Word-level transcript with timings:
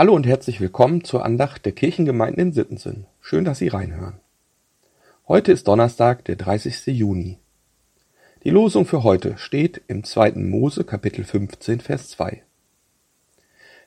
Hallo 0.00 0.14
und 0.14 0.26
herzlich 0.26 0.62
willkommen 0.62 1.04
zur 1.04 1.26
Andacht 1.26 1.66
der 1.66 1.72
Kirchengemeinden 1.72 2.40
in 2.40 2.52
Sittensinn. 2.54 3.04
Schön, 3.20 3.44
dass 3.44 3.58
Sie 3.58 3.68
reinhören. 3.68 4.18
Heute 5.28 5.52
ist 5.52 5.68
Donnerstag, 5.68 6.24
der 6.24 6.36
30. 6.36 6.86
Juni. 6.86 7.36
Die 8.42 8.48
Losung 8.48 8.86
für 8.86 9.02
heute 9.02 9.36
steht 9.36 9.82
im 9.88 10.02
2. 10.02 10.36
Mose 10.36 10.84
Kapitel 10.84 11.22
15 11.22 11.80
Vers 11.80 12.08
2. 12.08 12.42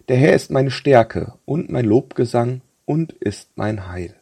Der 0.07 0.17
Herr 0.17 0.33
ist 0.33 0.51
meine 0.51 0.69
Stärke 0.69 1.33
und 1.45 1.71
mein 1.71 1.85
Lobgesang 1.85 2.61
und 2.85 3.13
ist 3.13 3.49
mein 3.55 3.87
Heil. 3.87 4.13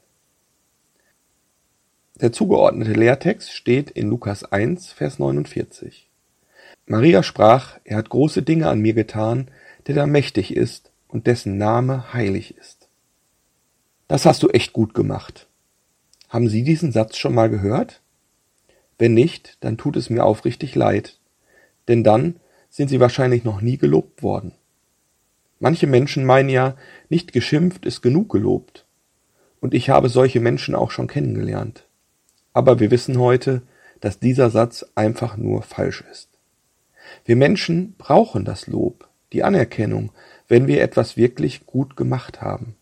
Der 2.22 2.32
zugeordnete 2.32 2.94
Lehrtext 2.94 3.52
steht 3.52 3.92
in 3.92 4.08
Lukas 4.08 4.46
1 4.46 4.94
Vers 4.94 5.20
49. 5.20 6.10
Maria 6.86 7.22
sprach, 7.22 7.80
er 7.84 7.98
hat 7.98 8.08
große 8.08 8.44
Dinge 8.44 8.70
an 8.70 8.80
mir 8.80 8.94
getan, 8.94 9.52
der 9.88 9.96
da 9.96 10.08
mächtig 10.08 10.56
ist 10.56 10.91
und 11.12 11.28
dessen 11.28 11.58
Name 11.58 12.14
heilig 12.14 12.58
ist. 12.58 12.90
Das 14.08 14.26
hast 14.26 14.44
du 14.44 14.50
echt 14.50 14.74
gut 14.74 14.94
gemacht. 14.94 15.48
Haben 16.30 16.48
Sie 16.48 16.64
diesen 16.64 16.92
Satz 16.92 17.18
schon 17.18 17.36
mal 17.36 17.50
gehört? 17.50 18.02
Wenn 18.98 19.14
nicht, 19.14 19.58
dann 19.62 19.78
tut 19.78 19.96
es 19.98 20.10
mir 20.10 20.24
aufrichtig 20.24 20.76
leid, 20.76 21.20
denn 21.88 22.04
dann 22.04 22.40
sind 22.70 22.90
Sie 22.90 23.00
wahrscheinlich 23.00 23.44
noch 23.44 23.62
nie 23.62 23.78
gelobt 23.78 24.24
worden. 24.24 24.54
Manche 25.60 25.88
Menschen 25.88 26.26
meinen 26.26 26.50
ja, 26.50 26.76
nicht 27.10 27.34
geschimpft 27.34 27.86
ist 27.86 28.02
genug 28.02 28.32
gelobt. 28.32 28.86
Und 29.60 29.74
ich 29.74 29.90
habe 29.90 30.10
solche 30.10 30.40
Menschen 30.40 30.74
auch 30.74 30.90
schon 30.90 31.08
kennengelernt. 31.08 31.86
Aber 32.54 32.80
wir 32.80 32.90
wissen 32.90 33.20
heute, 33.20 33.62
dass 34.00 34.20
dieser 34.20 34.50
Satz 34.50 34.86
einfach 34.96 35.38
nur 35.38 35.62
falsch 35.62 36.04
ist. 36.12 36.30
Wir 37.26 37.36
Menschen 37.36 37.94
brauchen 37.98 38.46
das 38.46 38.68
Lob, 38.68 39.08
die 39.34 39.44
Anerkennung, 39.44 40.12
wenn 40.48 40.68
wir 40.68 40.82
etwas 40.82 41.18
wirklich 41.18 41.66
gut 41.66 41.96
gemacht 41.96 42.42
haben. 42.42 42.76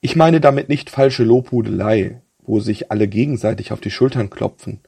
Ich 0.00 0.16
meine 0.16 0.40
damit 0.40 0.68
nicht 0.68 0.90
falsche 0.90 1.24
Lobhudelei, 1.24 2.20
wo 2.40 2.60
sich 2.60 2.90
alle 2.90 3.08
gegenseitig 3.08 3.72
auf 3.72 3.80
die 3.80 3.90
Schultern 3.90 4.30
klopfen, 4.30 4.80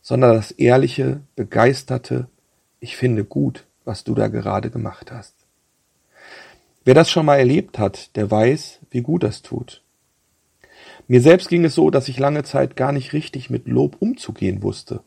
sondern 0.00 0.34
das 0.34 0.50
ehrliche, 0.50 1.20
begeisterte, 1.36 2.28
ich 2.80 2.96
finde 2.96 3.24
gut, 3.24 3.64
was 3.84 4.02
du 4.02 4.14
da 4.14 4.28
gerade 4.28 4.70
gemacht 4.70 5.12
hast. 5.12 5.34
Wer 6.84 6.94
das 6.94 7.10
schon 7.10 7.26
mal 7.26 7.38
erlebt 7.38 7.78
hat, 7.78 8.16
der 8.16 8.30
weiß, 8.30 8.80
wie 8.90 9.02
gut 9.02 9.22
das 9.22 9.42
tut. 9.42 9.82
Mir 11.06 11.20
selbst 11.20 11.48
ging 11.48 11.64
es 11.64 11.74
so, 11.74 11.90
dass 11.90 12.08
ich 12.08 12.18
lange 12.18 12.42
Zeit 12.42 12.74
gar 12.74 12.90
nicht 12.90 13.12
richtig 13.12 13.50
mit 13.50 13.68
Lob 13.68 13.96
umzugehen 14.00 14.62
wusste. 14.62 15.00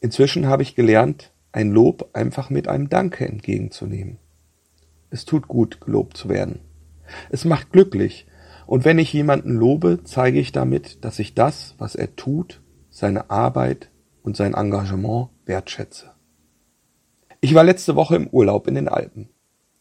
Inzwischen 0.00 0.46
habe 0.46 0.62
ich 0.62 0.74
gelernt, 0.74 1.30
ein 1.52 1.70
Lob 1.70 2.10
einfach 2.12 2.50
mit 2.50 2.68
einem 2.68 2.88
Danke 2.88 3.26
entgegenzunehmen. 3.26 4.18
Es 5.10 5.24
tut 5.24 5.48
gut, 5.48 5.80
gelobt 5.80 6.16
zu 6.16 6.28
werden. 6.28 6.60
Es 7.30 7.44
macht 7.44 7.72
glücklich, 7.72 8.26
und 8.66 8.84
wenn 8.84 8.98
ich 8.98 9.12
jemanden 9.14 9.54
lobe, 9.54 10.00
zeige 10.04 10.38
ich 10.38 10.52
damit, 10.52 11.02
dass 11.02 11.18
ich 11.18 11.34
das, 11.34 11.74
was 11.78 11.94
er 11.94 12.16
tut, 12.16 12.60
seine 12.90 13.30
Arbeit 13.30 13.90
und 14.22 14.36
sein 14.36 14.52
Engagement 14.52 15.30
wertschätze. 15.46 16.10
Ich 17.40 17.54
war 17.54 17.64
letzte 17.64 17.96
Woche 17.96 18.16
im 18.16 18.26
Urlaub 18.26 18.66
in 18.66 18.74
den 18.74 18.88
Alpen. 18.88 19.30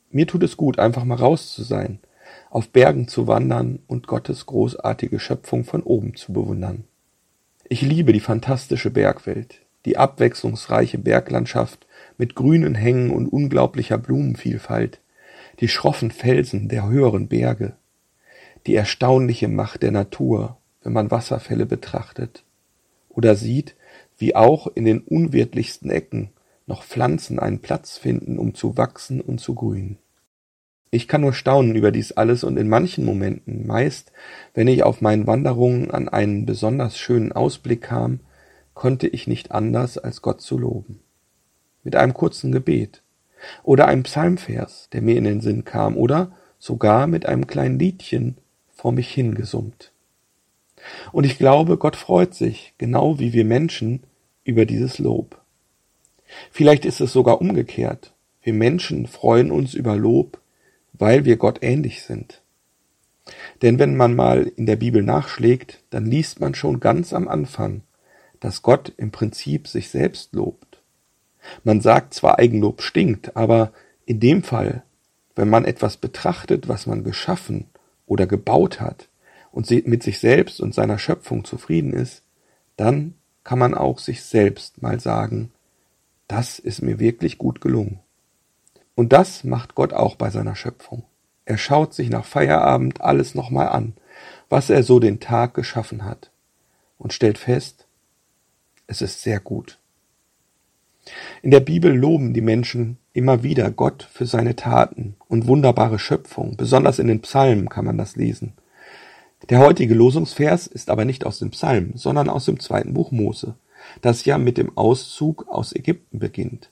Mir 0.10 0.26
tut 0.26 0.44
es 0.44 0.56
gut, 0.56 0.80
einfach 0.80 1.04
mal 1.04 1.18
raus 1.18 1.54
zu 1.54 1.64
sein, 1.64 2.00
auf 2.50 2.70
Bergen 2.70 3.10
zu 3.10 3.28
wandern 3.28 3.80
und 3.88 4.08
Gottes 4.08 4.46
großartige 4.46 5.20
Schöpfung 5.20 5.66
von 5.66 5.84
oben 5.84 6.16
zu 6.16 6.32
bewundern. 6.32 6.86
Ich 7.68 7.82
liebe 7.82 8.14
die 8.14 8.22
fantastische 8.22 8.90
Bergwelt, 8.90 9.67
die 9.88 9.98
abwechslungsreiche 9.98 10.98
Berglandschaft 10.98 11.88
mit 12.18 12.36
grünen 12.36 12.76
Hängen 12.76 13.10
und 13.10 13.28
unglaublicher 13.28 13.98
Blumenvielfalt, 13.98 15.00
die 15.62 15.70
schroffen 15.70 16.12
Felsen 16.12 16.68
der 16.68 16.90
höheren 16.90 17.30
Berge, 17.30 17.74
die 18.68 18.76
erstaunliche 18.76 19.48
Macht 19.48 19.84
der 19.84 19.92
Natur, 19.92 20.58
wenn 20.84 20.92
man 20.92 21.10
Wasserfälle 21.10 21.66
betrachtet 21.66 22.44
oder 23.08 23.36
sieht, 23.38 23.76
wie 24.18 24.36
auch 24.36 24.68
in 24.68 24.84
den 24.84 25.00
unwirtlichsten 25.00 25.90
Ecken 25.90 26.32
noch 26.66 26.84
Pflanzen 26.84 27.40
einen 27.40 27.60
Platz 27.60 27.98
finden, 27.98 28.38
um 28.38 28.56
zu 28.56 28.76
wachsen 28.76 29.22
und 29.22 29.40
zu 29.40 29.56
grünen. 29.56 29.98
Ich 30.92 31.08
kann 31.08 31.22
nur 31.22 31.34
staunen 31.34 31.76
über 31.76 31.92
dies 31.92 32.12
alles 32.12 32.44
und 32.44 32.58
in 32.58 32.68
manchen 32.68 33.06
Momenten, 33.06 33.66
meist 33.66 34.12
wenn 34.54 34.68
ich 34.68 34.84
auf 34.84 35.00
meinen 35.00 35.28
Wanderungen 35.28 35.92
an 35.92 36.10
einen 36.10 36.46
besonders 36.46 36.98
schönen 36.98 37.32
Ausblick 37.32 37.84
kam, 37.84 38.20
konnte 38.78 39.08
ich 39.08 39.26
nicht 39.26 39.52
anders, 39.52 39.98
als 39.98 40.22
Gott 40.22 40.40
zu 40.40 40.56
loben. 40.56 41.00
Mit 41.84 41.96
einem 41.96 42.14
kurzen 42.14 42.52
Gebet, 42.52 43.02
oder 43.64 43.88
ein 43.88 44.04
Psalmvers, 44.04 44.90
der 44.94 45.02
mir 45.02 45.18
in 45.18 45.24
den 45.24 45.42
Sinn 45.42 45.66
kam, 45.66 45.98
oder 45.98 46.32
sogar 46.60 47.08
mit 47.08 47.26
einem 47.26 47.48
kleinen 47.48 47.80
Liedchen 47.80 48.38
vor 48.70 48.92
mich 48.92 49.12
hingesummt. 49.12 49.92
Und 51.12 51.26
ich 51.26 51.40
glaube, 51.40 51.78
Gott 51.78 51.96
freut 51.96 52.36
sich, 52.36 52.76
genau 52.78 53.18
wie 53.18 53.34
wir 53.34 53.46
Menschen, 53.46 54.04
über 54.44 54.66
dieses 54.66 55.00
Lob. 55.00 55.42
Vielleicht 56.52 56.86
ist 56.86 57.02
es 57.02 57.12
sogar 57.12 57.42
umgekehrt. 57.42 58.14
Wir 58.44 58.54
Menschen 58.54 59.08
freuen 59.08 59.50
uns 59.50 59.74
über 59.74 59.96
Lob, 59.96 60.40
weil 60.94 61.26
wir 61.26 61.38
Gott 61.38 61.60
ähnlich 61.64 62.04
sind. 62.04 62.44
Denn 63.64 63.80
wenn 63.80 63.98
man 63.98 64.16
mal 64.16 64.44
in 64.56 64.68
der 64.68 64.76
Bibel 64.76 65.02
nachschlägt, 65.02 65.84
dann 65.90 66.06
liest 66.06 66.40
man 66.40 66.54
schon 66.54 66.80
ganz 66.80 67.12
am 67.12 67.28
Anfang, 67.28 67.82
dass 68.40 68.62
Gott 68.62 68.94
im 68.98 69.12
Prinzip 69.12 69.68
sich 69.68 69.90
selbst 69.90 70.34
lobt. 70.34 70.82
Man 71.64 71.82
sagt 71.82 72.14
zwar 72.14 72.40
Eigenlob 72.40 72.82
stinkt, 72.82 73.36
aber 73.36 73.72
in 74.06 74.20
dem 74.20 74.44
Fall, 74.44 74.84
wenn 75.36 75.50
man 75.50 75.66
etwas 75.66 75.98
betrachtet, 75.98 76.68
was 76.68 76.88
man 76.88 77.04
geschaffen 77.04 77.66
oder 78.06 78.28
gebaut 78.28 78.80
hat 78.80 79.08
und 79.52 79.70
mit 79.88 80.04
sich 80.04 80.20
selbst 80.20 80.60
und 80.60 80.74
seiner 80.74 81.00
Schöpfung 81.00 81.46
zufrieden 81.46 81.94
ist, 81.94 82.24
dann 82.76 83.16
kann 83.44 83.60
man 83.60 83.74
auch 83.74 84.00
sich 84.00 84.24
selbst 84.24 84.82
mal 84.82 85.00
sagen, 85.00 85.52
das 86.28 86.60
ist 86.60 86.82
mir 86.82 87.00
wirklich 87.00 87.38
gut 87.38 87.62
gelungen. 87.62 88.00
Und 88.96 89.14
das 89.14 89.44
macht 89.44 89.76
Gott 89.76 89.94
auch 89.94 90.16
bei 90.16 90.30
seiner 90.30 90.56
Schöpfung. 90.56 91.04
Er 91.46 91.58
schaut 91.58 91.94
sich 91.94 92.10
nach 92.10 92.26
Feierabend 92.26 93.00
alles 93.00 93.36
nochmal 93.36 93.70
an, 93.70 93.94
was 94.50 94.70
er 94.70 94.84
so 94.84 95.00
den 95.00 95.20
Tag 95.20 95.54
geschaffen 95.54 96.04
hat, 96.04 96.32
und 96.98 97.14
stellt 97.14 97.38
fest, 97.38 97.87
es 98.88 99.02
ist 99.02 99.22
sehr 99.22 99.40
gut. 99.40 99.78
In 101.42 101.52
der 101.52 101.60
Bibel 101.60 101.94
loben 101.94 102.34
die 102.34 102.42
Menschen 102.42 102.98
immer 103.14 103.44
wieder 103.44 103.72
Gott 103.72 104.08
für 104.12 104.26
seine 104.26 104.56
Taten 104.56 105.16
und 105.28 105.48
wunderbare 105.48 106.00
Schöpfung, 106.00 106.58
besonders 106.58 107.00
in 107.00 107.08
den 107.08 107.22
Psalmen 107.22 107.70
kann 107.70 107.86
man 107.86 107.98
das 107.98 108.16
lesen. 108.16 108.54
Der 109.50 109.60
heutige 109.60 109.94
Losungsvers 109.94 110.68
ist 110.68 110.90
aber 110.90 111.06
nicht 111.06 111.26
aus 111.26 111.40
dem 111.40 111.52
Psalm, 111.52 111.92
sondern 111.96 112.30
aus 112.30 112.46
dem 112.46 112.60
zweiten 112.60 112.94
Buch 112.94 113.12
Mose, 113.12 113.56
das 114.02 114.26
ja 114.26 114.38
mit 114.38 114.58
dem 114.58 114.76
Auszug 114.78 115.48
aus 115.48 115.74
Ägypten 115.74 116.20
beginnt. 116.20 116.72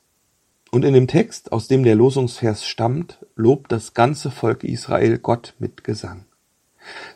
Und 0.71 0.83
in 0.83 0.93
dem 0.93 1.07
Text, 1.07 1.51
aus 1.51 1.67
dem 1.67 1.83
der 1.83 1.95
Losungsvers 1.95 2.65
stammt, 2.65 3.25
lobt 3.35 3.71
das 3.71 3.93
ganze 3.93 4.31
Volk 4.31 4.63
Israel 4.63 5.19
Gott 5.19 5.53
mit 5.59 5.83
Gesang. 5.83 6.25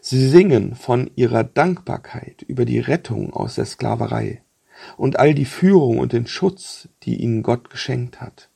Sie 0.02 0.30
singen 0.30 0.76
von 0.76 1.12
ihrer 1.16 1.44
Dankbarkeit 1.44 2.44
über 2.44 2.66
die 2.66 2.80
Rettung 2.80 3.34
aus 3.34 3.56
der 3.56 3.66
Sklaverei 3.66 4.42
und 4.98 5.20
all 5.20 5.34
die 5.34 5.46
Führung 5.46 6.00
und 6.00 6.14
den 6.14 6.28
Schutz, 6.28 6.88
die 7.04 7.16
ihnen 7.18 7.44
Gott 7.44 7.70
geschenkt 7.70 8.22
hat. 8.22 8.50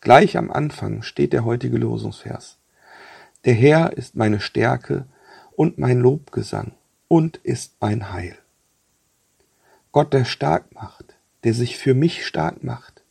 Gleich 0.00 0.36
am 0.36 0.50
Anfang 0.50 1.02
steht 1.02 1.32
der 1.32 1.44
heutige 1.44 1.78
Losungsvers. 1.78 2.58
Der 3.44 3.54
Herr 3.54 3.96
ist 3.96 4.16
meine 4.16 4.40
Stärke 4.40 5.06
und 5.56 5.78
mein 5.78 5.98
Lobgesang 5.98 6.72
und 7.08 7.38
ist 7.38 7.76
mein 7.80 8.12
Heil. 8.12 8.36
Gott, 9.92 10.12
der 10.12 10.24
stark 10.24 10.74
macht, 10.74 11.14
der 11.44 11.54
sich 11.54 11.78
für 11.78 11.94
mich 11.94 12.26
stark 12.26 12.64
macht, 12.64 13.02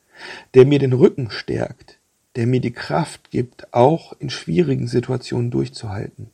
der 0.53 0.65
mir 0.65 0.79
den 0.79 0.93
Rücken 0.93 1.31
stärkt, 1.31 1.97
der 2.35 2.47
mir 2.47 2.61
die 2.61 2.73
Kraft 2.73 3.31
gibt, 3.31 3.73
auch 3.73 4.13
in 4.19 4.29
schwierigen 4.29 4.87
Situationen 4.87 5.51
durchzuhalten. 5.51 6.29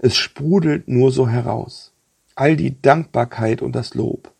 Es 0.00 0.16
sprudelt 0.16 0.88
nur 0.88 1.12
so 1.12 1.28
heraus. 1.28 1.92
All 2.34 2.56
die 2.56 2.80
Dankbarkeit 2.80 3.62
und 3.62 3.74
das 3.74 3.94
Lob. 3.94 4.32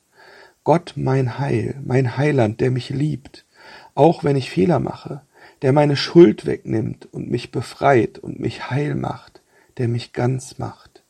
Gott 0.67 0.95
mein 0.97 1.39
Heil, 1.39 1.81
mein 1.85 2.17
Heiland, 2.17 2.61
der 2.61 2.73
mich 2.73 2.91
liebt, 2.91 3.47
auch 3.95 4.25
wenn 4.25 4.35
ich 4.35 4.51
Fehler 4.51 4.81
mache, 4.81 5.21
der 5.63 5.73
meine 5.73 5.95
Schuld 5.95 6.45
wegnimmt 6.45 7.07
und 7.13 7.31
mich 7.31 7.53
befreit 7.53 8.19
und 8.19 8.41
mich 8.41 8.69
heil 8.69 8.97
macht, 8.97 9.43
der 9.79 9.87
mich 9.87 10.13
ganz 10.13 10.59
macht. 10.59 11.05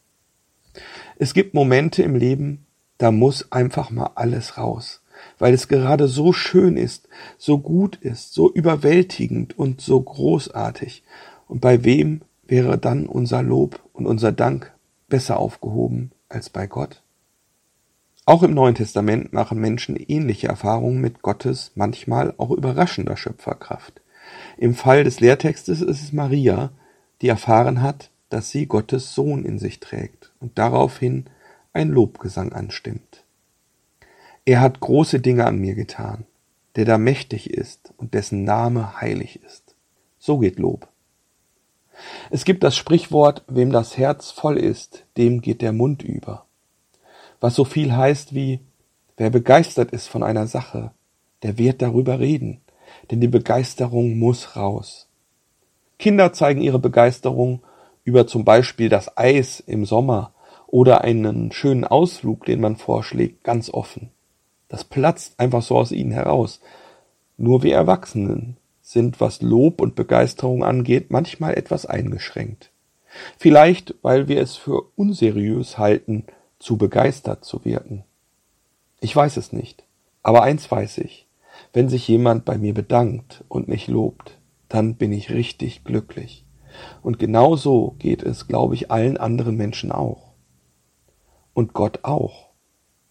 Es 1.18 1.32
gibt 1.32 1.54
Momente 1.54 2.02
im 2.02 2.16
Leben, 2.16 2.66
da 2.98 3.10
muss 3.10 3.50
einfach 3.50 3.88
mal 3.88 4.10
alles 4.14 4.58
raus, 4.58 5.00
weil 5.38 5.54
es 5.54 5.68
gerade 5.68 6.06
so 6.06 6.34
schön 6.34 6.76
ist, 6.76 7.08
so 7.38 7.56
gut 7.58 7.96
ist, 7.96 8.34
so 8.34 8.52
überwältigend 8.52 9.58
und 9.58 9.80
so 9.80 9.98
großartig. 9.98 11.02
Und 11.48 11.62
bei 11.62 11.82
wem 11.82 12.20
wäre 12.46 12.76
dann 12.76 13.06
unser 13.06 13.42
Lob 13.42 13.80
und 13.94 14.04
unser 14.04 14.32
Dank 14.32 14.74
besser 15.08 15.38
aufgehoben 15.38 16.10
als 16.28 16.50
bei 16.50 16.66
Gott? 16.66 17.00
Auch 18.28 18.42
im 18.42 18.54
Neuen 18.54 18.74
Testament 18.74 19.32
machen 19.32 19.60
Menschen 19.60 19.94
ähnliche 19.96 20.48
Erfahrungen 20.48 21.00
mit 21.00 21.22
Gottes 21.22 21.70
manchmal 21.76 22.34
auch 22.38 22.50
überraschender 22.50 23.16
Schöpferkraft. 23.16 24.00
Im 24.58 24.74
Fall 24.74 25.04
des 25.04 25.20
Lehrtextes 25.20 25.80
ist 25.80 26.02
es 26.02 26.12
Maria, 26.12 26.70
die 27.22 27.28
erfahren 27.28 27.82
hat, 27.82 28.10
dass 28.28 28.50
sie 28.50 28.66
Gottes 28.66 29.14
Sohn 29.14 29.44
in 29.44 29.60
sich 29.60 29.78
trägt 29.78 30.32
und 30.40 30.58
daraufhin 30.58 31.26
ein 31.72 31.88
Lobgesang 31.88 32.52
anstimmt. 32.52 33.24
Er 34.44 34.60
hat 34.60 34.80
große 34.80 35.20
Dinge 35.20 35.46
an 35.46 35.58
mir 35.60 35.76
getan, 35.76 36.24
der 36.74 36.84
da 36.84 36.98
mächtig 36.98 37.50
ist 37.50 37.94
und 37.96 38.14
dessen 38.14 38.42
Name 38.42 39.00
heilig 39.00 39.40
ist. 39.44 39.76
So 40.18 40.38
geht 40.38 40.58
Lob. 40.58 40.88
Es 42.30 42.44
gibt 42.44 42.64
das 42.64 42.76
Sprichwort, 42.76 43.44
wem 43.46 43.70
das 43.70 43.96
Herz 43.96 44.32
voll 44.32 44.58
ist, 44.58 45.04
dem 45.16 45.42
geht 45.42 45.62
der 45.62 45.72
Mund 45.72 46.02
über. 46.02 46.45
Was 47.46 47.54
so 47.54 47.64
viel 47.64 47.94
heißt 47.94 48.34
wie, 48.34 48.58
wer 49.16 49.30
begeistert 49.30 49.92
ist 49.92 50.08
von 50.08 50.24
einer 50.24 50.48
Sache, 50.48 50.90
der 51.44 51.58
wird 51.58 51.80
darüber 51.80 52.18
reden, 52.18 52.60
denn 53.08 53.20
die 53.20 53.28
Begeisterung 53.28 54.18
muss 54.18 54.56
raus. 54.56 55.08
Kinder 55.96 56.32
zeigen 56.32 56.60
ihre 56.60 56.80
Begeisterung 56.80 57.62
über 58.02 58.26
zum 58.26 58.44
Beispiel 58.44 58.88
das 58.88 59.16
Eis 59.16 59.60
im 59.60 59.84
Sommer 59.84 60.32
oder 60.66 61.02
einen 61.02 61.52
schönen 61.52 61.84
Ausflug, 61.84 62.46
den 62.46 62.60
man 62.60 62.74
vorschlägt, 62.74 63.44
ganz 63.44 63.70
offen. 63.70 64.10
Das 64.66 64.82
platzt 64.82 65.38
einfach 65.38 65.62
so 65.62 65.76
aus 65.76 65.92
ihnen 65.92 66.10
heraus. 66.10 66.60
Nur 67.36 67.62
wir 67.62 67.76
Erwachsenen 67.76 68.56
sind, 68.82 69.20
was 69.20 69.40
Lob 69.40 69.80
und 69.80 69.94
Begeisterung 69.94 70.64
angeht, 70.64 71.12
manchmal 71.12 71.54
etwas 71.54 71.86
eingeschränkt. 71.86 72.72
Vielleicht, 73.38 73.94
weil 74.02 74.26
wir 74.26 74.40
es 74.40 74.56
für 74.56 74.82
unseriös 74.96 75.78
halten, 75.78 76.26
zu 76.58 76.76
begeistert 76.76 77.44
zu 77.44 77.64
wirken. 77.64 78.04
Ich 79.00 79.14
weiß 79.14 79.36
es 79.36 79.52
nicht. 79.52 79.84
Aber 80.22 80.42
eins 80.42 80.70
weiß 80.70 80.98
ich. 80.98 81.26
Wenn 81.72 81.88
sich 81.88 82.08
jemand 82.08 82.44
bei 82.44 82.58
mir 82.58 82.74
bedankt 82.74 83.44
und 83.48 83.68
mich 83.68 83.86
lobt, 83.88 84.38
dann 84.68 84.96
bin 84.96 85.12
ich 85.12 85.30
richtig 85.30 85.84
glücklich. 85.84 86.44
Und 87.02 87.18
genau 87.18 87.56
so 87.56 87.94
geht 87.98 88.22
es, 88.22 88.48
glaube 88.48 88.74
ich, 88.74 88.90
allen 88.90 89.16
anderen 89.16 89.56
Menschen 89.56 89.92
auch. 89.92 90.32
Und 91.54 91.72
Gott 91.72 92.00
auch. 92.02 92.50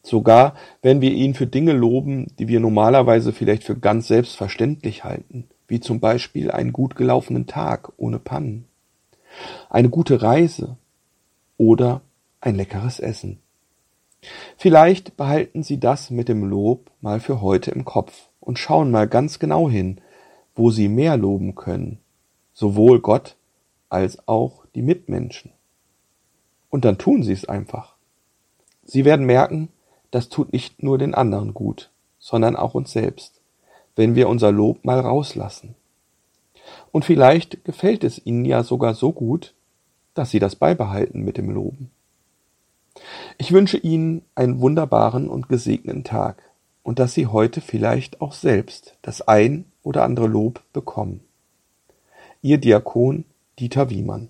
Sogar 0.04 0.56
wenn 0.82 1.02
wir 1.02 1.12
ihn 1.12 1.34
für 1.34 1.48
Dinge 1.48 1.74
loben, 1.74 2.28
die 2.38 2.48
wir 2.48 2.60
normalerweise 2.60 3.34
vielleicht 3.34 3.64
für 3.64 3.78
ganz 3.78 4.08
selbstverständlich 4.08 5.04
halten, 5.04 5.48
wie 5.68 5.80
zum 5.80 6.00
Beispiel 6.00 6.52
einen 6.52 6.74
gut 6.74 6.96
gelaufenen 6.96 7.48
Tag 7.48 7.92
ohne 7.98 8.20
Pannen, 8.20 8.68
eine 9.70 9.90
gute 9.90 10.22
Reise 10.22 10.78
oder 11.58 12.02
ein 12.46 12.56
leckeres 12.56 13.00
Essen. 13.00 13.40
Vielleicht 14.56 15.18
behalten 15.18 15.64
Sie 15.64 15.80
das 15.80 16.12
mit 16.12 16.30
dem 16.30 16.44
Lob 16.44 16.92
mal 17.02 17.20
für 17.20 17.42
heute 17.42 17.72
im 17.72 17.86
Kopf 17.86 18.30
und 18.40 18.60
schauen 18.60 18.92
mal 18.92 19.08
ganz 19.08 19.40
genau 19.40 19.70
hin, 19.70 20.00
wo 20.56 20.70
Sie 20.70 20.88
mehr 20.88 21.18
loben 21.18 21.56
können, 21.56 22.00
sowohl 22.54 23.00
Gott 23.00 23.36
als 23.90 24.28
auch 24.28 24.66
die 24.76 24.84
Mitmenschen. 24.84 25.52
Und 26.70 26.86
dann 26.86 26.98
tun 26.98 27.24
Sie 27.24 27.34
es 27.34 27.46
einfach. 27.46 27.96
Sie 28.84 29.06
werden 29.06 29.26
merken, 29.26 29.70
das 30.12 30.30
tut 30.30 30.54
nicht 30.54 30.84
nur 30.84 30.98
den 30.98 31.16
anderen 31.16 31.54
gut, 31.54 31.90
sondern 32.20 32.56
auch 32.56 32.76
uns 32.76 32.92
selbst, 32.92 33.42
wenn 33.96 34.16
wir 34.16 34.30
unser 34.30 34.52
Lob 34.52 34.86
mal 34.86 35.00
rauslassen. 35.00 35.76
Und 36.92 37.06
vielleicht 37.06 37.64
gefällt 37.66 38.04
es 38.04 38.24
Ihnen 38.24 38.46
ja 38.46 38.64
sogar 38.64 38.94
so 38.94 39.12
gut, 39.12 39.56
dass 40.14 40.30
Sie 40.30 40.40
das 40.40 40.56
beibehalten 40.56 41.22
mit 41.22 41.38
dem 41.38 41.50
Loben. 41.50 41.92
Ich 43.38 43.52
wünsche 43.52 43.78
Ihnen 43.78 44.22
einen 44.36 44.62
wunderbaren 44.62 45.30
und 45.30 45.50
gesegneten 45.50 46.04
Tag 46.04 46.42
und 46.84 47.00
dass 47.00 47.14
Sie 47.14 47.28
heute 47.28 47.62
vielleicht 47.62 48.22
auch 48.22 48.34
selbst 48.34 48.98
das 49.02 49.22
ein 49.22 49.66
oder 49.84 50.04
andere 50.04 50.28
Lob 50.28 50.64
bekommen. 50.72 51.22
Ihr 52.42 52.58
Diakon 52.58 53.26
Dieter 53.60 53.90
Wiemann 53.90 54.30